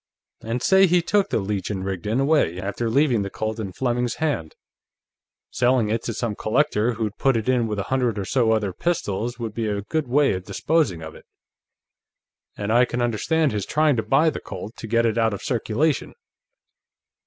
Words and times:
And 0.41 0.63
say 0.63 0.87
he 0.87 1.03
took 1.03 1.29
the 1.29 1.37
Leech 1.37 1.69
& 1.69 1.69
Rigdon 1.69 2.19
away, 2.19 2.59
after 2.59 2.89
leaving 2.89 3.21
the 3.21 3.29
Colt 3.29 3.59
in 3.59 3.71
Fleming's 3.71 4.15
hand; 4.15 4.55
selling 5.51 5.89
it 5.89 6.01
to 6.05 6.13
some 6.15 6.33
collector 6.33 6.93
who'd 6.93 7.19
put 7.19 7.37
it 7.37 7.47
in 7.47 7.67
with 7.67 7.77
a 7.77 7.83
hundred 7.93 8.17
or 8.17 8.25
so 8.25 8.51
other 8.51 8.73
pistols 8.73 9.37
would 9.37 9.53
be 9.53 9.67
a 9.67 9.83
good 9.83 10.07
way 10.07 10.33
of 10.33 10.43
disposing 10.45 11.03
of 11.03 11.13
it. 11.13 11.27
And 12.57 12.73
I 12.73 12.83
can 12.83 12.99
understand 12.99 13.51
his 13.51 13.67
trying 13.67 13.95
to 13.95 14.01
buy 14.01 14.31
the 14.31 14.39
Colt, 14.41 14.75
to 14.77 14.87
get 14.87 15.05
it 15.05 15.19
out 15.19 15.35
of 15.35 15.43
circulation." 15.43 16.15